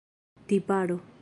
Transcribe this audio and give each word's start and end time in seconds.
tiparo 0.47 0.97